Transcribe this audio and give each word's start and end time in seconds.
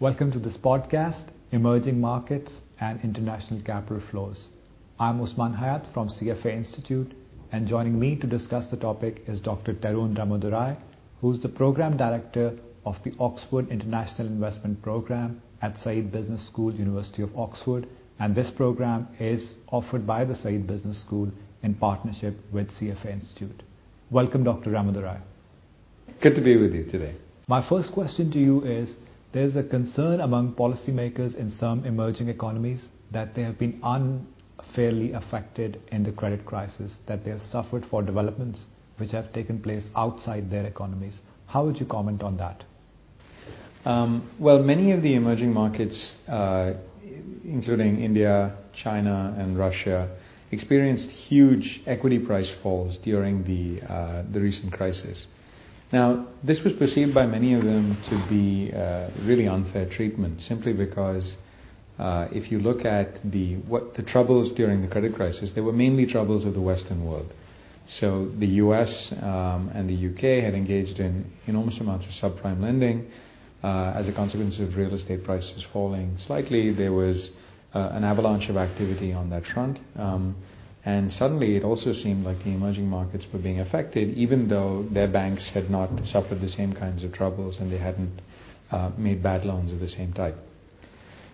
Welcome 0.00 0.30
to 0.30 0.38
this 0.38 0.56
podcast, 0.56 1.24
Emerging 1.50 2.00
Markets 2.00 2.52
and 2.80 3.00
International 3.02 3.60
Capital 3.60 4.00
Flows. 4.12 4.46
I'm 5.00 5.20
Usman 5.20 5.54
Hayat 5.54 5.92
from 5.92 6.08
CFA 6.08 6.56
Institute, 6.56 7.12
and 7.50 7.66
joining 7.66 7.98
me 7.98 8.14
to 8.20 8.28
discuss 8.28 8.70
the 8.70 8.76
topic 8.76 9.24
is 9.26 9.40
Dr. 9.40 9.74
Tarun 9.74 10.16
Ramadorai, 10.16 10.76
who's 11.20 11.42
the 11.42 11.48
Program 11.48 11.96
Director 11.96 12.56
of 12.86 12.94
the 13.02 13.12
Oxford 13.18 13.70
International 13.70 14.28
Investment 14.28 14.80
Program 14.82 15.42
at 15.62 15.76
Said 15.78 16.12
Business 16.12 16.46
School, 16.46 16.72
University 16.72 17.24
of 17.24 17.36
Oxford, 17.36 17.88
and 18.20 18.36
this 18.36 18.52
program 18.56 19.08
is 19.18 19.54
offered 19.72 20.06
by 20.06 20.24
the 20.24 20.36
Said 20.36 20.68
Business 20.68 21.02
School 21.02 21.28
in 21.64 21.74
partnership 21.74 22.36
with 22.52 22.70
CFA 22.70 23.14
Institute. 23.14 23.64
Welcome, 24.12 24.44
Dr. 24.44 24.70
Ramadorai. 24.70 25.20
Good 26.22 26.36
to 26.36 26.40
be 26.40 26.56
with 26.56 26.72
you 26.72 26.84
today. 26.84 27.16
My 27.48 27.68
first 27.68 27.92
question 27.92 28.30
to 28.30 28.38
you 28.38 28.62
is 28.62 28.94
there's 29.32 29.56
a 29.56 29.62
concern 29.62 30.20
among 30.20 30.54
policymakers 30.54 31.36
in 31.36 31.50
some 31.50 31.84
emerging 31.84 32.28
economies 32.28 32.88
that 33.12 33.34
they 33.34 33.42
have 33.42 33.58
been 33.58 33.80
unfairly 33.82 35.12
affected 35.12 35.80
in 35.92 36.02
the 36.02 36.12
credit 36.12 36.44
crisis, 36.46 36.98
that 37.06 37.24
they 37.24 37.30
have 37.30 37.40
suffered 37.40 37.84
for 37.90 38.02
developments 38.02 38.64
which 38.96 39.10
have 39.12 39.32
taken 39.32 39.60
place 39.60 39.86
outside 39.96 40.50
their 40.50 40.66
economies. 40.66 41.20
How 41.46 41.64
would 41.66 41.78
you 41.78 41.86
comment 41.86 42.22
on 42.22 42.36
that? 42.38 42.64
Um, 43.84 44.30
well, 44.38 44.62
many 44.62 44.92
of 44.92 45.02
the 45.02 45.14
emerging 45.14 45.52
markets, 45.52 46.14
uh, 46.26 46.72
including 47.44 48.02
India, 48.02 48.56
China, 48.82 49.34
and 49.38 49.58
Russia, 49.58 50.16
experienced 50.50 51.08
huge 51.28 51.80
equity 51.86 52.18
price 52.18 52.52
falls 52.62 52.98
during 53.04 53.44
the 53.44 53.80
uh, 53.86 54.22
the 54.32 54.40
recent 54.40 54.72
crisis. 54.72 55.26
Now, 55.92 56.28
this 56.44 56.60
was 56.64 56.74
perceived 56.74 57.14
by 57.14 57.26
many 57.26 57.54
of 57.54 57.64
them 57.64 57.96
to 58.10 58.26
be 58.28 58.70
uh, 58.74 59.08
really 59.26 59.48
unfair 59.48 59.88
treatment, 59.88 60.42
simply 60.42 60.74
because 60.74 61.36
uh, 61.98 62.28
if 62.30 62.52
you 62.52 62.58
look 62.58 62.84
at 62.84 63.18
the 63.24 63.56
what 63.66 63.94
the 63.94 64.02
troubles 64.02 64.52
during 64.54 64.82
the 64.82 64.88
credit 64.88 65.14
crisis, 65.14 65.50
they 65.54 65.62
were 65.62 65.72
mainly 65.72 66.06
troubles 66.06 66.44
of 66.44 66.54
the 66.54 66.60
Western 66.60 67.06
world. 67.06 67.32
So 68.00 68.30
the 68.38 68.46
U.S. 68.46 69.12
Um, 69.22 69.70
and 69.74 69.88
the 69.88 69.94
U.K. 69.94 70.42
had 70.42 70.54
engaged 70.54 71.00
in 71.00 71.24
enormous 71.46 71.78
amounts 71.80 72.04
of 72.06 72.32
subprime 72.32 72.60
lending. 72.60 73.10
Uh, 73.64 73.92
as 73.96 74.08
a 74.08 74.12
consequence 74.12 74.60
of 74.60 74.76
real 74.76 74.94
estate 74.94 75.24
prices 75.24 75.64
falling 75.72 76.16
slightly, 76.26 76.72
there 76.72 76.92
was 76.92 77.30
uh, 77.74 77.88
an 77.92 78.04
avalanche 78.04 78.48
of 78.48 78.56
activity 78.56 79.12
on 79.12 79.30
that 79.30 79.42
front. 79.52 79.78
Um, 79.96 80.36
and 80.84 81.12
suddenly 81.12 81.56
it 81.56 81.64
also 81.64 81.92
seemed 81.92 82.24
like 82.24 82.38
the 82.38 82.50
emerging 82.50 82.88
markets 82.88 83.26
were 83.32 83.38
being 83.38 83.60
affected, 83.60 84.16
even 84.16 84.48
though 84.48 84.86
their 84.92 85.08
banks 85.08 85.50
had 85.52 85.70
not 85.70 85.90
suffered 86.06 86.40
the 86.40 86.48
same 86.48 86.72
kinds 86.72 87.02
of 87.02 87.12
troubles 87.12 87.58
and 87.58 87.70
they 87.72 87.78
hadn't 87.78 88.20
uh, 88.70 88.90
made 88.96 89.22
bad 89.22 89.44
loans 89.44 89.72
of 89.72 89.80
the 89.80 89.88
same 89.88 90.12
type. 90.12 90.36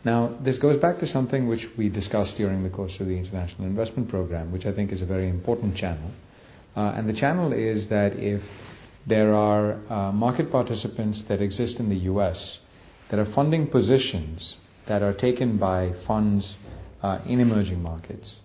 Now, 0.05 0.37
this 0.45 0.59
goes 0.59 0.81
back 0.81 0.99
to 1.01 1.07
something 1.07 1.49
which 1.49 1.67
we 1.79 1.89
discussed 1.89 2.37
during 2.37 2.63
the 2.63 2.69
course 2.69 2.95
of 3.01 3.07
the 3.07 3.17
International 3.17 3.67
Investment 3.67 4.09
Program, 4.09 4.53
which 4.53 4.67
I 4.67 4.73
think 4.73 4.93
is 4.93 5.01
a 5.01 5.07
very 5.07 5.29
important 5.29 5.77
channel. 5.77 6.11
Uh, 6.77 6.93
and 6.97 7.09
the 7.09 7.19
channel 7.19 7.53
is 7.53 7.89
that 7.89 8.13
if 8.15 8.43
there 9.07 9.35
are 9.35 9.75
uh, 9.91 10.13
market 10.13 10.51
participants 10.51 11.23
that 11.29 11.41
exist 11.41 11.77
in 11.79 11.89
the 11.89 11.97
US 12.13 12.59
that 13.11 13.19
are 13.19 13.33
funding 13.35 13.67
positions 13.67 14.57
that 14.89 15.03
are 15.03 15.15
taken 15.15 15.59
by 15.59 15.93
funds 16.07 16.57
uh, 17.03 17.21
in 17.27 17.41
emerging 17.41 17.83
markets, 17.83 18.37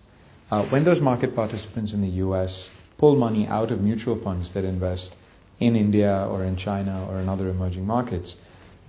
when 0.70 0.84
those 0.84 1.00
market 1.02 1.36
participants 1.36 1.94
in 1.94 2.02
the 2.02 2.24
US 2.26 2.70
pull 2.98 3.16
money 3.16 3.48
out 3.48 3.72
of 3.72 3.82
mutual 3.82 4.22
funds 4.24 4.52
that 4.54 4.64
invest 4.64 5.16
in 5.60 5.76
India 5.76 6.28
or 6.30 6.44
in 6.44 6.58
China 6.58 7.08
or 7.10 7.20
in 7.20 7.30
other 7.30 7.50
emerging 7.50 7.86
markets, 7.86 8.36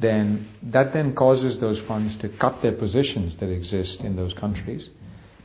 then 0.00 0.48
that 0.62 0.92
then 0.92 1.14
causes 1.14 1.60
those 1.60 1.80
funds 1.86 2.16
to 2.20 2.28
cut 2.40 2.62
their 2.62 2.72
positions 2.72 3.36
that 3.40 3.50
exist 3.50 4.00
in 4.00 4.16
those 4.16 4.32
countries. 4.34 4.88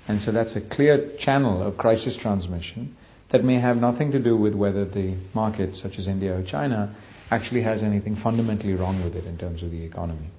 And 0.07 0.21
so 0.21 0.31
that's 0.31 0.55
a 0.55 0.61
clear 0.75 1.15
channel 1.19 1.61
of 1.61 1.77
crisis 1.77 2.17
transmission 2.21 2.95
that 3.31 3.43
may 3.43 3.59
have 3.59 3.77
nothing 3.77 4.11
to 4.11 4.19
do 4.19 4.37
with 4.37 4.53
whether 4.53 4.85
the 4.85 5.17
market, 5.33 5.75
such 5.75 5.93
as 5.97 6.07
India 6.07 6.33
or 6.37 6.43
China, 6.43 6.95
actually 7.31 7.63
has 7.63 7.81
anything 7.81 8.15
fundamentally 8.23 8.73
wrong 8.73 9.03
with 9.03 9.15
it 9.15 9.25
in 9.25 9.37
terms 9.37 9.63
of 9.63 9.71
the 9.71 9.83
economy. 9.83 10.29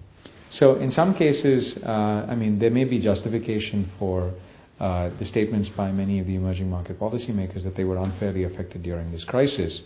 So, 0.52 0.76
in 0.76 0.92
some 0.92 1.14
cases, 1.14 1.76
uh, 1.84 1.90
I 2.30 2.36
mean, 2.36 2.58
there 2.60 2.70
may 2.70 2.84
be 2.84 3.00
justification 3.00 3.90
for 3.98 4.32
uh, 4.78 5.10
the 5.18 5.24
statements 5.24 5.70
by 5.76 5.90
many 5.90 6.20
of 6.20 6.26
the 6.26 6.36
emerging 6.36 6.68
market 6.68 7.00
policymakers 7.00 7.64
that 7.64 7.76
they 7.76 7.84
were 7.84 7.96
unfairly 7.96 8.44
affected 8.44 8.82
during 8.82 9.10
this 9.10 9.24
crisis. 9.24 9.80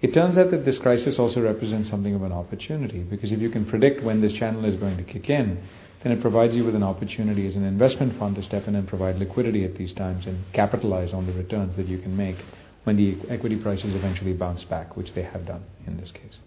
It 0.00 0.14
turns 0.14 0.38
out 0.38 0.50
that 0.50 0.64
this 0.64 0.78
crisis 0.78 1.16
also 1.18 1.42
represents 1.42 1.90
something 1.90 2.14
of 2.14 2.22
an 2.22 2.32
opportunity 2.32 3.02
because 3.02 3.32
if 3.32 3.40
you 3.40 3.50
can 3.50 3.66
predict 3.68 4.02
when 4.02 4.22
this 4.22 4.32
channel 4.32 4.64
is 4.64 4.76
going 4.76 4.96
to 4.96 5.04
kick 5.04 5.28
in, 5.28 5.62
then 6.02 6.12
it 6.12 6.22
provides 6.22 6.54
you 6.54 6.64
with 6.64 6.74
an 6.74 6.82
opportunity 6.82 7.46
as 7.46 7.54
an 7.54 7.64
investment 7.64 8.18
fund 8.18 8.34
to 8.36 8.42
step 8.42 8.66
in 8.66 8.74
and 8.74 8.88
provide 8.88 9.16
liquidity 9.16 9.64
at 9.64 9.76
these 9.76 9.92
times 9.92 10.24
and 10.26 10.42
capitalize 10.54 11.12
on 11.12 11.26
the 11.26 11.32
returns 11.34 11.76
that 11.76 11.86
you 11.86 11.98
can 11.98 12.16
make 12.16 12.36
when 12.84 12.96
the 12.96 13.18
equity 13.30 13.60
prices 13.62 13.94
eventually 13.94 14.32
bounce 14.32 14.64
back, 14.64 14.96
which 14.96 15.12
they 15.14 15.22
have 15.22 15.46
done 15.46 15.62
in 15.86 15.98
this 15.98 16.10
case. 16.10 16.38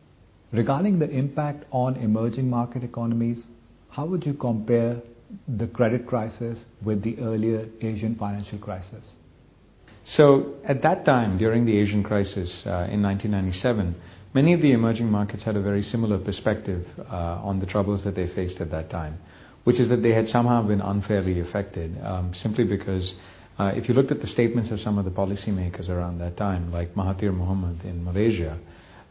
Regarding 0.51 0.97
the 0.97 1.09
impact 1.09 1.65
on 1.71 1.95
emerging 1.97 2.49
market 2.49 2.83
economies, 2.83 3.45
how 3.89 4.07
would 4.07 4.25
you 4.25 4.33
compare 4.33 4.99
the 5.47 5.67
credit 5.67 6.05
crisis 6.07 6.63
with 6.83 7.03
the 7.03 7.17
earlier 7.19 7.67
Asian 7.81 8.15
financial 8.15 8.59
crisis? 8.59 9.09
So, 10.05 10.55
at 10.67 10.81
that 10.81 11.05
time, 11.05 11.37
during 11.37 11.65
the 11.65 11.77
Asian 11.77 12.03
crisis 12.03 12.63
uh, 12.65 12.91
in 12.91 13.01
1997, 13.01 13.95
many 14.33 14.53
of 14.53 14.61
the 14.61 14.73
emerging 14.73 15.09
markets 15.09 15.43
had 15.43 15.55
a 15.55 15.61
very 15.61 15.81
similar 15.81 16.19
perspective 16.19 16.85
uh, 17.09 17.39
on 17.41 17.59
the 17.59 17.65
troubles 17.65 18.03
that 18.03 18.15
they 18.15 18.27
faced 18.35 18.59
at 18.59 18.69
that 18.71 18.89
time, 18.89 19.17
which 19.63 19.79
is 19.79 19.87
that 19.89 20.03
they 20.03 20.13
had 20.13 20.27
somehow 20.27 20.61
been 20.61 20.81
unfairly 20.81 21.39
affected, 21.39 21.97
um, 22.03 22.33
simply 22.35 22.65
because 22.65 23.13
uh, 23.57 23.71
if 23.75 23.87
you 23.87 23.93
looked 23.93 24.11
at 24.11 24.19
the 24.19 24.27
statements 24.27 24.71
of 24.71 24.79
some 24.79 24.97
of 24.97 25.05
the 25.05 25.11
policymakers 25.11 25.87
around 25.87 26.17
that 26.19 26.35
time, 26.35 26.71
like 26.71 26.93
Mahathir 26.95 27.31
Mohamad 27.31 27.85
in 27.85 28.03
Malaysia, 28.03 28.59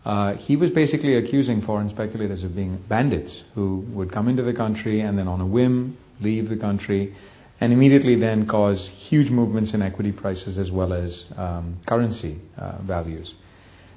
uh, 0.05 0.35
he 0.35 0.57
was 0.57 0.71
basically 0.71 1.17
accusing 1.17 1.63
foreign 1.63 1.89
speculators 1.89 2.43
of 2.43 2.55
being 2.57 2.83
bandits 2.89 3.45
who 3.55 3.85
would 3.91 4.13
come 4.13 4.29
into 4.29 4.43
the 4.43 4.53
country 4.53 5.01
and 5.01 5.17
then 5.17 5.29
on 5.29 5.41
a 5.41 5.47
whim 5.47 5.97
leave 6.23 6.49
the 6.49 6.57
country 6.57 7.15
and 7.61 7.73
immediately 7.73 8.17
then 8.19 8.47
cause 8.49 8.91
huge 9.09 9.31
movements 9.31 9.73
in 9.73 9.83
equity 9.83 10.11
prices 10.11 10.59
as 10.59 10.71
well 10.71 10.93
as 10.93 11.25
um, 11.37 11.81
currency 11.87 12.41
uh, 12.59 12.79
values. 12.83 13.35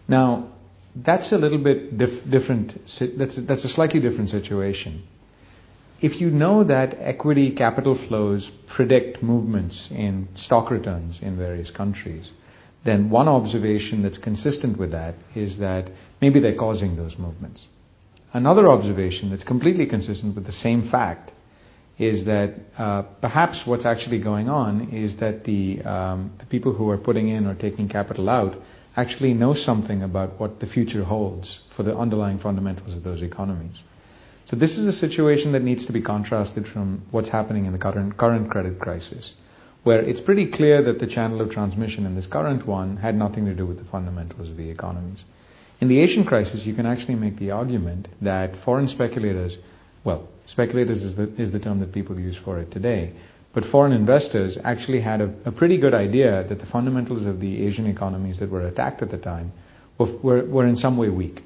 Now, 0.08 0.52
that's 0.96 1.31
a 1.31 1.35
little 1.35 1.58
bit 1.58 1.97
dif- 1.97 2.30
different. 2.30 2.74
That's 3.18 3.38
a, 3.38 3.41
that's 3.41 3.66
a 3.66 3.69
slightly 3.69 4.00
different 4.00 4.30
situation. 4.30 5.08
If 6.00 6.22
you 6.22 6.30
know 6.30 6.64
that 6.64 6.96
equity 7.00 7.56
capital 7.56 7.97
flows 8.08 8.52
predict 8.75 9.24
movements 9.24 9.88
in 9.90 10.28
stock 10.35 10.69
returns 10.69 11.18
in 11.22 11.38
various 11.38 11.72
countries, 11.72 12.31
then 12.85 13.09
one 13.09 13.28
observation 13.28 14.03
that's 14.03 14.19
consistent 14.19 14.78
with 14.78 14.91
that 14.91 15.16
is 15.35 15.58
that 15.59 15.90
maybe 16.22 16.40
they're 16.40 16.55
causing 16.55 16.97
those 16.97 17.17
movements. 17.17 17.66
Another 18.34 18.67
observation 18.70 19.32
that's 19.32 19.44
completely 19.44 19.88
consistent 19.88 20.35
with 20.35 20.46
the 20.46 20.52
same 20.52 20.90
fact 20.91 21.32
is 21.97 22.26
that 22.26 22.56
uh, 22.78 23.03
perhaps 23.22 23.62
what's 23.66 23.86
actually 23.86 24.20
going 24.20 24.50
on 24.50 24.90
is 24.90 25.18
that 25.20 25.46
the, 25.46 25.82
um, 25.84 26.34
the 26.40 26.46
people 26.47 26.74
who 26.74 26.90
are 26.90 26.97
putting 26.97 27.30
in 27.30 27.46
or 27.46 27.56
taking 27.56 27.88
capital 27.88 28.30
out 28.30 28.56
actually 28.97 29.34
know 29.34 29.53
something 29.53 30.03
about 30.03 30.40
what 30.40 30.59
the 30.59 30.68
future 30.68 31.03
holds 31.03 31.59
for 31.76 31.84
the 31.84 31.96
underlying 31.96 32.40
fundamentals 32.40 32.94
of 32.96 33.03
those 33.03 33.22
economies. 33.22 33.82
So 34.47 34.56
this 34.56 34.78
is 34.78 34.88
a 34.88 35.00
situation 35.00 35.53
that 35.53 35.64
needs 35.64 35.86
to 35.88 35.94
be 35.94 36.02
contrasted 36.02 36.66
from 36.72 37.03
what's 37.12 37.30
happening 37.30 37.66
in 37.66 37.72
the 37.72 37.80
current, 37.80 38.18
current 38.18 38.52
credit 38.52 38.80
crisis, 38.80 39.34
where 39.84 40.02
it's 40.02 40.22
pretty 40.22 40.52
clear 40.52 40.84
that 40.84 41.00
the 41.00 41.08
channel 41.08 41.41
of 41.41 41.50
transmission 41.50 42.06
in 42.06 42.16
this 42.16 42.28
current 42.28 42.68
one 42.68 42.98
had 42.98 43.16
nothing 43.16 43.46
to 43.46 43.56
do 43.56 43.66
with 43.66 43.80
the 43.80 43.90
fundamentals 43.91 44.50
of 44.50 44.58
the 44.58 44.70
economies. 44.70 45.24
In 45.82 45.88
the 45.88 46.00
Asian 46.00 46.26
crisis, 46.26 46.62
you 46.64 46.76
can 46.76 46.86
actually 46.86 47.16
make 47.16 47.38
the 47.38 47.52
argument 47.52 48.08
that 48.22 48.52
foreign 48.64 48.88
speculators, 48.88 49.58
well, 50.05 50.29
speculators 50.46 51.02
is 51.02 51.16
the, 51.17 51.34
is 51.41 51.52
the 51.52 51.59
term 51.59 51.79
that 51.79 51.91
people 51.91 52.17
use 52.17 52.37
for 52.46 52.59
it 52.59 52.72
today, 52.72 53.11
but 53.53 53.63
foreign 53.72 53.91
investors 53.91 54.57
actually 54.63 55.02
had 55.02 55.19
a, 55.19 55.34
a, 55.46 55.52
pretty 55.52 55.78
good 55.78 55.93
idea 55.93 56.46
that 56.47 56.59
the 56.59 56.66
fundamentals 56.67 57.25
of 57.25 57.40
the 57.40 57.66
Asian 57.66 57.87
economies 57.87 58.37
that 58.40 58.49
were 58.49 58.67
attacked 58.67 59.02
at 59.02 59.09
the 59.09 59.17
time 59.17 59.52
were, 59.97 60.17
were, 60.22 60.46
were 60.46 60.67
in 60.67 60.75
some 60.75 60.97
way 60.97 61.09
weak. 61.09 61.40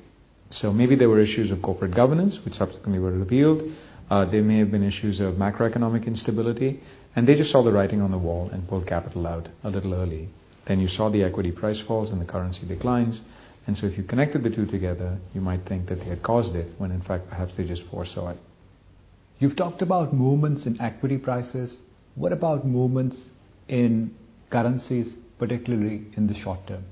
So 0.51 0.73
maybe 0.73 0.95
there 0.95 1.07
were 1.07 1.21
issues 1.21 1.51
of 1.51 1.61
corporate 1.61 1.95
governance, 1.95 2.39
which 2.43 2.55
subsequently 2.55 2.99
were 2.99 3.11
revealed. 3.11 3.61
Uh, 4.09 4.25
there 4.29 4.41
may 4.41 4.57
have 4.57 4.71
been 4.71 4.83
issues 4.83 5.19
of 5.19 5.35
macroeconomic 5.35 6.07
instability, 6.07 6.81
and 7.15 7.27
they 7.27 7.35
just 7.35 7.51
saw 7.51 7.63
the 7.63 7.71
writing 7.71 8.01
on 8.01 8.11
the 8.11 8.17
wall 8.17 8.49
and 8.51 8.67
pulled 8.67 8.87
capital 8.87 9.27
out 9.27 9.47
a 9.63 9.69
little 9.69 9.93
early. 9.93 10.29
Then 10.67 10.79
you 10.79 10.87
saw 10.87 11.09
the 11.09 11.23
equity 11.23 11.51
price 11.51 11.81
falls 11.87 12.11
and 12.11 12.19
the 12.19 12.25
currency 12.25 12.67
declines, 12.67 13.21
and 13.67 13.77
so 13.77 13.85
if 13.85 13.97
you 13.97 14.03
connected 14.03 14.43
the 14.43 14.49
two 14.49 14.65
together, 14.65 15.19
you 15.35 15.41
might 15.41 15.63
think 15.67 15.87
that 15.89 15.99
they 15.99 16.05
had 16.05 16.23
caused 16.23 16.55
it, 16.55 16.73
when 16.79 16.91
in 16.91 17.01
fact 17.01 17.29
perhaps 17.29 17.55
they 17.55 17.65
just 17.65 17.83
foresaw 17.91 18.31
it. 18.31 18.37
You've 19.39 19.55
talked 19.55 19.81
about 19.81 20.13
movements 20.13 20.65
in 20.65 20.79
equity 20.81 21.17
prices. 21.17 21.79
What 22.15 22.33
about 22.33 22.65
movements 22.65 23.17
in 23.69 24.13
currencies, 24.49 25.15
particularly 25.37 26.07
in 26.17 26.27
the 26.27 26.33
short 26.35 26.59
term? 26.67 26.83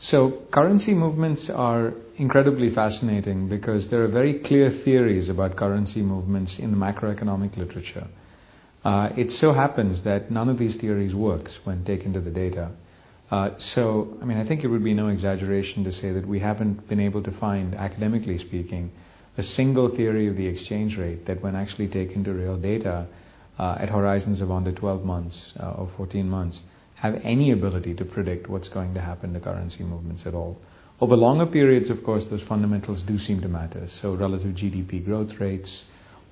So, 0.00 0.42
currency 0.52 0.94
movements 0.94 1.48
are 1.54 1.92
incredibly 2.16 2.74
fascinating 2.74 3.48
because 3.48 3.88
there 3.88 4.02
are 4.02 4.08
very 4.08 4.40
clear 4.44 4.80
theories 4.84 5.28
about 5.28 5.56
currency 5.56 6.02
movements 6.02 6.58
in 6.58 6.72
the 6.72 6.76
macroeconomic 6.76 7.56
literature. 7.56 8.08
Uh, 8.84 9.10
it 9.16 9.30
so 9.30 9.52
happens 9.52 10.02
that 10.02 10.28
none 10.28 10.48
of 10.48 10.58
these 10.58 10.76
theories 10.80 11.14
works 11.14 11.56
when 11.62 11.84
taken 11.84 12.12
to 12.14 12.20
the 12.20 12.32
data. 12.32 12.72
Uh, 13.30 13.50
so, 13.74 14.18
I 14.20 14.24
mean, 14.24 14.38
I 14.38 14.46
think 14.46 14.64
it 14.64 14.66
would 14.66 14.82
be 14.82 14.92
no 14.92 15.06
exaggeration 15.06 15.84
to 15.84 15.92
say 15.92 16.10
that 16.10 16.26
we 16.26 16.40
haven't 16.40 16.88
been 16.88 16.98
able 16.98 17.22
to 17.22 17.30
find, 17.38 17.72
academically 17.76 18.38
speaking, 18.38 18.90
a 19.36 19.42
single 19.42 19.94
theory 19.94 20.28
of 20.28 20.36
the 20.36 20.46
exchange 20.46 20.96
rate 20.98 21.26
that, 21.26 21.42
when 21.42 21.56
actually 21.56 21.88
taken 21.88 22.22
to 22.24 22.32
real 22.32 22.58
data 22.58 23.08
uh, 23.58 23.76
at 23.80 23.88
horizons 23.88 24.40
of 24.40 24.50
under 24.50 24.72
12 24.72 25.04
months 25.04 25.52
uh, 25.60 25.72
or 25.72 25.90
14 25.96 26.28
months, 26.28 26.62
have 26.96 27.14
any 27.24 27.50
ability 27.50 27.94
to 27.94 28.04
predict 28.04 28.48
what's 28.48 28.68
going 28.68 28.94
to 28.94 29.00
happen 29.00 29.32
to 29.32 29.40
currency 29.40 29.82
movements 29.82 30.22
at 30.26 30.34
all. 30.34 30.58
Over 31.00 31.16
longer 31.16 31.46
periods, 31.46 31.90
of 31.90 32.04
course, 32.04 32.24
those 32.30 32.44
fundamentals 32.48 33.02
do 33.06 33.18
seem 33.18 33.40
to 33.40 33.48
matter. 33.48 33.88
So, 34.00 34.14
relative 34.14 34.54
GDP 34.54 35.04
growth 35.04 35.32
rates, 35.40 35.84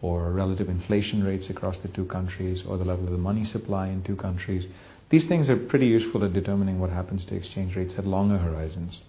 or 0.02 0.30
relative 0.30 0.68
inflation 0.68 1.24
rates 1.24 1.50
across 1.50 1.78
the 1.80 1.88
two 1.88 2.04
countries, 2.04 2.62
or 2.68 2.78
the 2.78 2.84
level 2.84 3.06
of 3.06 3.10
the 3.10 3.18
money 3.18 3.44
supply 3.44 3.88
in 3.88 4.04
two 4.04 4.16
countries, 4.16 4.66
these 5.10 5.26
things 5.26 5.50
are 5.50 5.56
pretty 5.56 5.86
useful 5.86 6.24
at 6.24 6.32
determining 6.32 6.78
what 6.78 6.90
happens 6.90 7.26
to 7.26 7.34
exchange 7.34 7.74
rates 7.74 7.94
at 7.98 8.06
longer 8.06 8.38
horizons. 8.38 9.00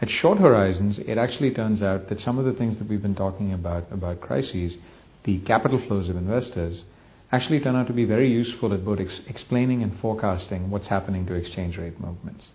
At 0.00 0.10
short 0.10 0.38
horizons, 0.38 1.00
it 1.06 1.18
actually 1.18 1.52
turns 1.52 1.82
out 1.82 2.08
that 2.08 2.20
some 2.20 2.38
of 2.38 2.44
the 2.44 2.52
things 2.52 2.78
that 2.78 2.88
we've 2.88 3.02
been 3.02 3.16
talking 3.16 3.52
about, 3.52 3.84
about 3.90 4.20
crises, 4.20 4.76
the 5.24 5.40
capital 5.40 5.82
flows 5.88 6.08
of 6.08 6.16
investors, 6.16 6.84
actually 7.32 7.60
turn 7.60 7.74
out 7.74 7.88
to 7.88 7.92
be 7.92 8.04
very 8.04 8.30
useful 8.30 8.72
at 8.72 8.84
both 8.84 9.00
ex- 9.00 9.20
explaining 9.28 9.82
and 9.82 9.98
forecasting 10.00 10.70
what's 10.70 10.88
happening 10.88 11.26
to 11.26 11.34
exchange 11.34 11.76
rate 11.76 11.98
movements. 12.00 12.50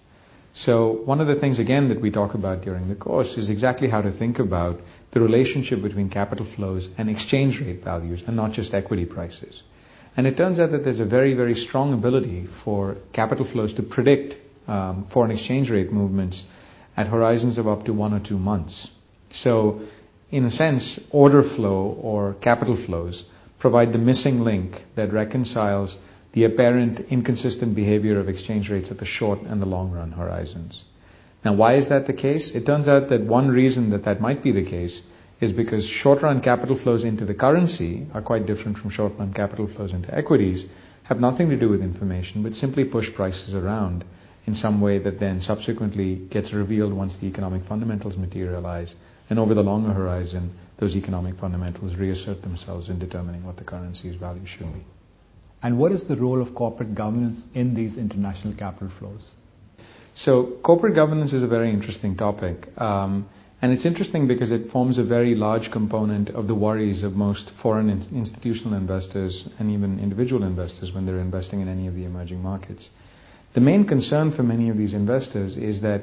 So, 0.56 1.02
one 1.06 1.20
of 1.20 1.28
the 1.28 1.36
things, 1.36 1.60
again, 1.60 1.90
that 1.90 2.00
we 2.00 2.12
talk 2.12 2.34
about 2.34 2.62
during 2.62 2.88
the 2.88 2.96
course 2.96 3.36
is 3.38 3.50
exactly 3.50 3.90
how 3.90 4.02
to 4.02 4.18
think 4.18 4.40
about 4.40 4.80
the 5.12 5.20
relationship 5.20 5.82
between 5.82 6.10
capital 6.10 6.48
flows 6.56 6.88
and 6.98 7.10
exchange 7.10 7.60
rate 7.60 7.84
values, 7.84 8.22
and 8.26 8.36
not 8.36 8.54
just 8.54 8.74
equity 8.74 9.06
prices. 9.06 9.64
And 10.16 10.28
it 10.28 10.38
turns 10.38 10.60
out 10.60 10.72
that 10.72 10.84
there's 10.84 11.00
a 11.00 11.06
very, 11.06 11.34
very 11.34 11.56
strong 11.56 11.92
ability 11.94 12.48
for 12.64 12.98
capital 13.14 13.50
flows 13.52 13.74
to 13.76 13.84
predict 13.84 14.36
um, 14.68 15.08
foreign 15.12 15.32
exchange 15.32 15.70
rate 15.70 15.92
movements 15.92 16.44
at 16.96 17.08
horizons 17.08 17.58
of 17.58 17.68
up 17.68 17.86
to 17.86 17.94
one 17.94 18.14
or 18.14 18.22
two 18.26 18.38
months. 18.38 18.90
So, 19.32 19.82
in 20.32 20.46
a 20.46 20.52
sense, 20.52 21.00
order 21.12 21.44
flow 21.56 21.98
or 22.02 22.36
capital 22.36 22.82
flows 22.86 23.26
provide 23.60 23.94
the 23.94 23.98
missing 23.98 24.42
link 24.42 24.74
that 24.96 25.14
reconciles 25.14 25.98
the 26.34 26.44
apparent 26.44 27.00
inconsistent 27.10 27.76
behavior 27.76 28.20
of 28.20 28.28
exchange 28.28 28.70
rates 28.70 28.90
at 28.92 28.98
the 28.98 29.06
short 29.06 29.40
and 29.42 29.62
the 29.62 29.66
long 29.66 29.92
run 29.92 30.12
horizons. 30.12 30.84
Now, 31.46 31.54
why 31.54 31.76
is 31.78 31.90
that 31.90 32.08
the 32.08 32.14
case? 32.14 32.52
It 32.54 32.66
turns 32.66 32.88
out 32.88 33.10
that 33.10 33.22
one 33.22 33.50
reason 33.50 33.90
that 33.92 34.06
that 34.06 34.22
might 34.22 34.44
be 34.44 34.52
the 34.52 34.70
case 34.70 35.02
is 35.42 35.52
because 35.52 35.88
short 36.02 36.24
run 36.24 36.42
capital 36.42 36.80
flows 36.82 37.04
into 37.04 37.26
the 37.26 37.34
currency 37.34 38.08
are 38.14 38.22
quite 38.22 38.48
different 38.48 38.78
from 38.78 38.90
short 38.90 39.14
run 39.20 39.34
capital 39.34 39.70
flows 39.76 39.94
into 39.94 40.16
equities, 40.16 40.66
have 41.04 41.20
nothing 41.20 41.50
to 41.50 41.60
do 41.60 41.70
with 41.70 41.82
information, 41.82 42.42
but 42.44 42.54
simply 42.54 42.86
push 42.86 43.06
prices 43.16 43.54
around 43.54 44.06
in 44.46 44.56
some 44.56 44.82
way 44.82 45.00
that 45.00 45.20
then 45.20 45.40
subsequently 45.42 46.28
gets 46.30 46.54
revealed 46.54 46.94
once 46.94 47.18
the 47.20 47.28
economic 47.28 47.64
fundamentals 47.68 48.18
materialize. 48.18 48.96
And 49.30 49.40
over 49.40 49.54
the 49.54 49.62
longer 49.62 49.94
horizon, 49.94 50.58
those 50.80 50.96
economic 50.96 51.40
fundamentals 51.40 51.96
reassert 51.96 52.42
themselves 52.42 52.90
in 52.90 53.00
determining 53.00 53.46
what 53.46 53.58
the 53.58 53.64
currency's 53.64 54.16
value 54.16 54.46
should 54.46 54.74
be. 54.74 54.86
And 55.62 55.80
what 55.80 55.94
is 55.94 56.06
the 56.08 56.18
role 56.18 56.42
of 56.42 56.54
corporate 56.56 56.94
governance 56.94 57.42
in 57.54 57.74
these 57.74 57.98
international 57.98 58.54
capital 58.56 58.92
flows? 59.00 59.32
So, 60.16 60.58
corporate 60.64 60.94
governance 60.94 61.34
is 61.34 61.42
a 61.42 61.48
very 61.48 61.72
interesting 61.72 62.18
topic. 62.18 62.68
Um, 62.78 63.30
and 63.62 63.72
it's 63.72 63.86
interesting 63.86 64.28
because 64.28 64.52
it 64.52 64.70
forms 64.72 64.98
a 64.98 65.04
very 65.06 65.36
large 65.36 65.72
component 65.72 66.30
of 66.32 66.48
the 66.48 66.54
worries 66.54 67.02
of 67.02 67.14
most 67.14 67.50
foreign 67.62 67.90
in- 67.90 68.06
institutional 68.14 68.78
investors 68.78 69.48
and 69.58 69.72
even 69.72 70.00
individual 70.00 70.44
investors 70.44 70.92
when 70.94 71.06
they're 71.06 71.20
investing 71.20 71.62
in 71.62 71.70
any 71.70 71.88
of 71.88 71.96
the 71.96 72.04
emerging 72.04 72.42
markets. 72.42 72.90
The 73.54 73.62
main 73.62 73.86
concern 73.86 74.34
for 74.36 74.44
many 74.44 74.70
of 74.70 74.78
these 74.78 74.94
investors 74.94 75.56
is 75.58 75.82
that 75.82 76.02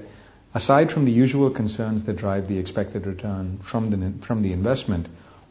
Aside 0.52 0.90
from 0.90 1.04
the 1.04 1.12
usual 1.12 1.48
concerns 1.50 2.04
that 2.06 2.16
drive 2.16 2.48
the 2.48 2.58
expected 2.58 3.06
return 3.06 3.60
from 3.70 3.90
the, 3.90 4.26
from 4.26 4.42
the 4.42 4.52
investment, 4.52 5.06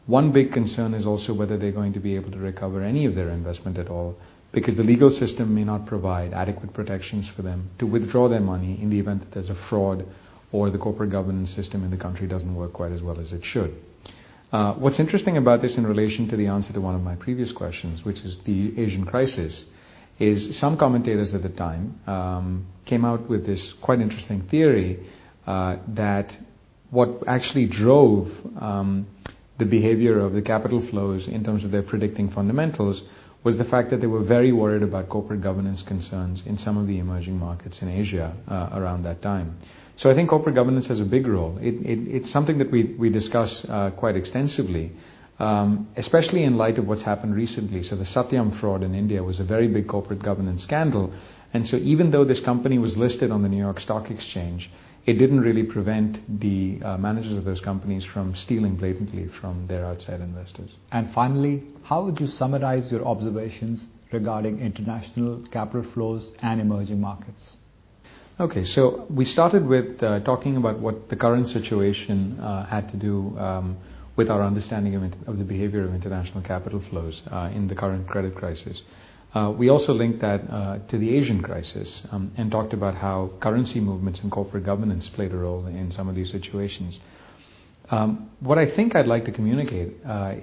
one 0.06 0.30
big 0.30 0.52
concern 0.52 0.92
is 0.92 1.06
also 1.06 1.32
whether 1.32 1.56
they're 1.56 1.72
going 1.72 1.94
to 1.94 2.00
be 2.00 2.14
able 2.16 2.30
to 2.32 2.38
recover 2.38 2.82
any 2.82 3.06
of 3.06 3.14
their 3.14 3.30
investment 3.30 3.78
at 3.78 3.88
all, 3.88 4.16
because 4.52 4.76
the 4.76 4.82
legal 4.82 5.10
system 5.10 5.54
may 5.54 5.64
not 5.64 5.86
provide 5.86 6.34
adequate 6.34 6.74
protections 6.74 7.30
for 7.34 7.40
them 7.40 7.70
to 7.78 7.86
withdraw 7.86 8.28
their 8.28 8.40
money 8.40 8.78
in 8.82 8.90
the 8.90 8.98
event 8.98 9.20
that 9.20 9.32
there's 9.32 9.48
a 9.48 9.66
fraud 9.70 10.04
or 10.52 10.68
the 10.68 10.76
corporate 10.78 11.10
governance 11.10 11.54
system 11.54 11.82
in 11.82 11.90
the 11.90 11.96
country 11.96 12.26
doesn't 12.26 12.54
work 12.54 12.74
quite 12.74 12.92
as 12.92 13.00
well 13.00 13.18
as 13.18 13.32
it 13.32 13.40
should. 13.42 13.74
Uh, 14.52 14.74
what's 14.74 15.00
interesting 15.00 15.38
about 15.38 15.62
this 15.62 15.78
in 15.78 15.86
relation 15.86 16.28
to 16.28 16.36
the 16.36 16.46
answer 16.46 16.72
to 16.72 16.80
one 16.80 16.96
of 16.96 17.00
my 17.00 17.14
previous 17.14 17.52
questions, 17.52 18.04
which 18.04 18.18
is 18.18 18.38
the 18.44 18.78
Asian 18.78 19.06
crisis, 19.06 19.64
is 20.20 20.60
some 20.60 20.76
commentators 20.76 21.34
at 21.34 21.42
the 21.42 21.48
time 21.48 21.98
um, 22.06 22.66
came 22.86 23.04
out 23.04 23.28
with 23.28 23.46
this 23.46 23.74
quite 23.82 24.00
interesting 24.00 24.46
theory 24.50 25.04
uh, 25.46 25.76
that 25.88 26.30
what 26.90 27.08
actually 27.26 27.66
drove 27.66 28.28
um, 28.60 29.06
the 29.58 29.64
behavior 29.64 30.18
of 30.18 30.32
the 30.32 30.42
capital 30.42 30.86
flows 30.90 31.26
in 31.26 31.42
terms 31.42 31.64
of 31.64 31.70
their 31.70 31.82
predicting 31.82 32.30
fundamentals 32.30 33.02
was 33.42 33.56
the 33.56 33.64
fact 33.64 33.90
that 33.90 34.00
they 34.00 34.06
were 34.06 34.24
very 34.24 34.52
worried 34.52 34.82
about 34.82 35.08
corporate 35.08 35.42
governance 35.42 35.82
concerns 35.88 36.42
in 36.44 36.58
some 36.58 36.76
of 36.76 36.86
the 36.86 36.98
emerging 36.98 37.36
markets 37.36 37.78
in 37.80 37.88
Asia 37.88 38.36
uh, 38.48 38.78
around 38.78 39.02
that 39.02 39.22
time. 39.22 39.56
So 39.96 40.10
I 40.10 40.14
think 40.14 40.28
corporate 40.28 40.54
governance 40.54 40.88
has 40.88 41.00
a 41.00 41.04
big 41.04 41.26
role. 41.26 41.56
It, 41.58 41.74
it, 41.74 41.98
it's 42.08 42.32
something 42.32 42.58
that 42.58 42.70
we, 42.70 42.94
we 42.98 43.08
discuss 43.10 43.64
uh, 43.68 43.90
quite 43.96 44.16
extensively 44.16 44.92
especially 45.96 46.44
in 46.44 46.56
light 46.56 46.78
of 46.78 46.86
what's 46.86 47.04
happened 47.04 47.34
recently. 47.34 47.82
So 47.82 47.96
the 47.96 48.04
Satyam 48.04 48.60
fraud 48.60 48.82
in 48.82 48.94
India 48.94 49.22
was 49.22 49.40
a 49.40 49.44
very 49.44 49.68
big 49.68 49.88
corporate 49.88 50.22
governance 50.22 50.62
scandal. 50.62 51.12
And 51.52 51.66
so 51.66 51.76
even 51.78 52.10
though 52.10 52.24
this 52.24 52.40
company 52.44 52.78
was 52.78 52.96
listed 52.96 53.30
on 53.30 53.42
the 53.42 53.48
New 53.48 53.58
York 53.58 53.80
Stock 53.80 54.10
Exchange, 54.10 54.70
it 55.06 55.14
didn't 55.14 55.40
really 55.40 55.64
prevent 55.64 56.40
the 56.40 56.78
uh, 56.84 56.98
managers 56.98 57.36
of 57.36 57.44
those 57.44 57.60
companies 57.60 58.06
from 58.12 58.34
stealing 58.34 58.76
blatantly 58.76 59.28
from 59.40 59.66
their 59.66 59.84
outside 59.86 60.20
investors. 60.20 60.70
And 60.92 61.12
finally, 61.14 61.64
how 61.84 62.04
would 62.04 62.20
you 62.20 62.26
summarize 62.26 62.92
your 62.92 63.06
observations 63.06 63.86
regarding 64.12 64.60
international 64.60 65.44
capital 65.50 65.90
flows 65.94 66.30
and 66.42 66.60
emerging 66.60 67.00
markets? 67.00 67.52
Okay, 68.38 68.64
so 68.64 69.06
we 69.10 69.24
started 69.24 69.66
with 69.66 70.02
uh, 70.02 70.20
talking 70.20 70.56
about 70.56 70.78
what 70.80 71.08
the 71.08 71.16
current 71.16 71.48
situation 71.48 72.38
uh, 72.40 72.66
had 72.66 72.90
to 72.90 72.96
do 72.96 73.36
um, 73.38 73.76
with 74.20 74.28
our 74.28 74.42
understanding 74.42 74.94
of, 75.26 75.38
the 75.38 75.44
behavior 75.44 75.82
of 75.82 75.94
international 75.94 76.42
capital 76.42 76.84
flows 76.90 77.22
uh, 77.32 77.50
in 77.54 77.66
the 77.68 77.74
current 77.74 78.06
credit 78.06 78.34
crisis. 78.34 78.82
Uh, 79.32 79.50
we 79.58 79.70
also 79.70 79.94
linked 79.94 80.20
that 80.20 80.40
uh, 80.50 80.78
to 80.90 80.98
the 80.98 81.16
Asian 81.16 81.40
crisis 81.40 82.06
um, 82.12 82.30
and 82.36 82.50
talked 82.50 82.74
about 82.74 82.94
how 82.94 83.30
currency 83.40 83.80
movements 83.80 84.20
and 84.22 84.30
corporate 84.30 84.66
governance 84.66 85.08
played 85.14 85.32
a 85.32 85.36
role 85.38 85.64
in 85.64 85.90
some 85.90 86.06
of 86.06 86.14
these 86.14 86.30
situations. 86.30 87.00
Um, 87.90 88.28
what 88.40 88.58
I 88.58 88.66
think 88.76 88.94
I'd 88.94 89.06
like 89.06 89.24
to 89.24 89.32
communicate 89.32 89.94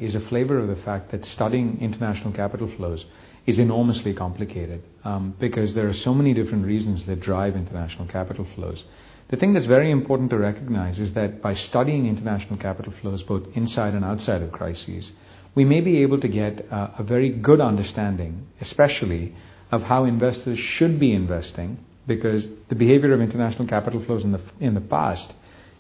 is 0.02 0.16
a 0.16 0.28
flavor 0.28 0.58
of 0.58 0.68
the 0.76 0.82
fact 0.84 1.12
that 1.12 1.24
studying 1.24 1.78
international 1.80 2.34
capital 2.34 2.74
flows 2.78 3.06
is 3.46 3.60
enormously 3.60 4.16
complicated 4.16 4.82
um, 5.04 5.36
because 5.40 5.76
there 5.76 5.88
are 5.88 5.94
so 5.94 6.16
many 6.16 6.34
different 6.34 6.66
reasons 6.66 7.06
that 7.06 7.22
drive 7.22 7.56
international 7.56 8.08
capital 8.08 8.48
flows. 8.56 8.84
The 9.30 9.36
thing 9.36 9.54
that's 9.54 9.66
very 9.66 9.92
important 9.92 10.30
to 10.30 10.38
recognize 10.38 11.00
is 11.00 11.14
that 11.16 11.42
by 11.42 11.54
studying 11.54 12.08
international 12.08 12.58
capital 12.58 12.94
flows 13.02 13.24
both 13.24 13.46
inside 13.56 13.94
and 13.94 14.06
outside 14.06 14.42
of 14.42 14.54
crises, 14.54 15.12
we 15.54 15.66
may 15.66 15.82
be 15.82 16.02
able 16.02 16.20
to 16.22 16.28
get 16.30 16.66
a 16.72 17.04
very 17.04 17.30
good 17.30 17.60
understanding, 17.60 18.48
especially 18.62 19.36
of 19.72 19.82
how 19.82 20.06
investors 20.06 20.58
should 20.58 21.00
be 21.00 21.14
investing, 21.14 21.78
because 22.08 22.48
the 22.70 22.76
behavior 22.76 23.14
of 23.14 23.20
international 23.20 23.68
capital 23.68 24.04
flows 24.06 24.24
in 24.24 24.32
the, 24.32 24.42
in 24.62 24.76
the 24.76 24.82
past 24.82 25.34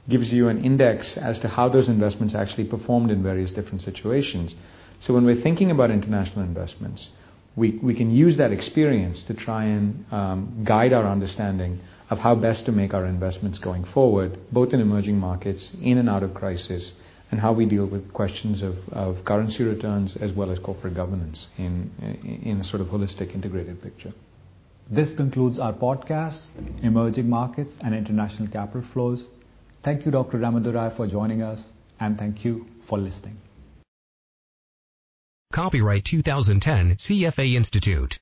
gives 0.09 0.31
you 0.31 0.49
an 0.49 0.63
index 0.63 1.17
as 1.21 1.39
to 1.39 1.47
how 1.47 1.69
those 1.69 1.87
investments 1.87 2.35
actually 2.35 2.65
performed 2.65 3.11
in 3.11 3.23
various 3.23 3.53
different 3.53 3.81
situations. 3.81 4.55
So 4.99 5.13
when 5.13 5.25
we're 5.25 5.41
thinking 5.41 5.71
about 5.71 5.91
international 5.91 6.43
investments, 6.43 7.07
we, 7.57 7.79
we 7.83 7.95
can 7.95 8.11
use 8.11 8.37
that 8.37 8.51
experience 8.51 9.23
to 9.27 9.33
try 9.33 9.65
and 9.65 10.05
um, 10.11 10.63
guide 10.65 10.93
our 10.93 11.07
understanding 11.07 11.81
of 12.09 12.19
how 12.19 12.35
best 12.35 12.65
to 12.67 12.71
make 12.71 12.93
our 12.93 13.05
investments 13.05 13.59
going 13.59 13.83
forward, 13.93 14.37
both 14.53 14.73
in 14.73 14.79
emerging 14.79 15.17
markets, 15.17 15.75
in 15.81 15.97
and 15.97 16.07
out 16.07 16.23
of 16.23 16.33
crisis, 16.33 16.93
and 17.31 17.39
how 17.39 17.51
we 17.51 17.65
deal 17.65 17.85
with 17.85 18.13
questions 18.13 18.61
of, 18.61 18.75
of 18.91 19.25
currency 19.25 19.63
returns 19.63 20.15
as 20.21 20.31
well 20.33 20.51
as 20.51 20.59
corporate 20.59 20.95
governance 20.95 21.47
in, 21.57 21.91
in 22.45 22.61
a 22.61 22.63
sort 22.63 22.79
of 22.79 22.87
holistic 22.87 23.33
integrated 23.33 23.81
picture. 23.81 24.13
This 24.89 25.09
concludes 25.17 25.59
our 25.59 25.73
podcast, 25.73 26.47
Emerging 26.81 27.27
Markets 27.27 27.71
and 27.81 27.93
International 27.93 28.47
Capital 28.47 28.87
Flows. 28.93 29.27
Thank 29.83 30.05
you, 30.05 30.11
Dr. 30.11 30.37
Ramadorai, 30.37 30.95
for 30.95 31.07
joining 31.07 31.41
us, 31.41 31.71
and 31.99 32.17
thank 32.17 32.45
you 32.45 32.67
for 32.87 32.97
listening. 32.97 33.37
Copyright 35.57 36.05
2010 36.05 36.97
CFA 36.97 37.55
Institute. 37.55 38.19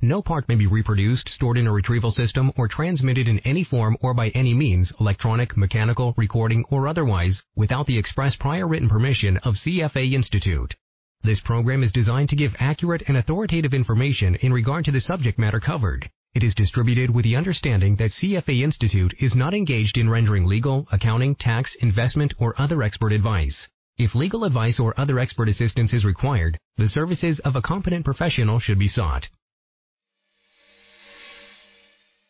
No 0.00 0.22
part 0.22 0.48
may 0.48 0.54
be 0.54 0.66
reproduced, 0.66 1.28
stored 1.28 1.58
in 1.58 1.66
a 1.66 1.70
retrieval 1.70 2.12
system, 2.12 2.50
or 2.56 2.66
transmitted 2.66 3.28
in 3.28 3.40
any 3.40 3.62
form 3.62 3.98
or 4.00 4.14
by 4.14 4.30
any 4.30 4.54
means, 4.54 4.90
electronic, 4.98 5.54
mechanical, 5.54 6.14
recording, 6.16 6.64
or 6.70 6.88
otherwise, 6.88 7.42
without 7.54 7.86
the 7.86 7.98
express 7.98 8.36
prior 8.36 8.66
written 8.66 8.88
permission 8.88 9.36
of 9.44 9.56
CFA 9.56 10.14
Institute. 10.14 10.74
This 11.22 11.40
program 11.44 11.82
is 11.82 11.92
designed 11.92 12.30
to 12.30 12.36
give 12.36 12.56
accurate 12.58 13.02
and 13.06 13.18
authoritative 13.18 13.74
information 13.74 14.36
in 14.36 14.50
regard 14.50 14.86
to 14.86 14.90
the 14.90 15.02
subject 15.02 15.38
matter 15.38 15.60
covered. 15.60 16.08
It 16.32 16.42
is 16.42 16.54
distributed 16.54 17.10
with 17.10 17.24
the 17.24 17.36
understanding 17.36 17.96
that 17.96 18.12
CFA 18.12 18.62
Institute 18.62 19.12
is 19.20 19.34
not 19.34 19.52
engaged 19.52 19.98
in 19.98 20.08
rendering 20.08 20.46
legal, 20.46 20.88
accounting, 20.90 21.34
tax, 21.34 21.76
investment, 21.82 22.32
or 22.38 22.58
other 22.58 22.82
expert 22.82 23.12
advice. 23.12 23.68
If 23.98 24.14
legal 24.14 24.44
advice 24.44 24.78
or 24.78 24.94
other 24.96 25.18
expert 25.18 25.48
assistance 25.48 25.92
is 25.92 26.04
required, 26.04 26.56
the 26.76 26.88
services 26.88 27.40
of 27.40 27.56
a 27.56 27.62
competent 27.62 28.04
professional 28.04 28.60
should 28.60 28.78
be 28.78 28.86
sought. 28.86 29.28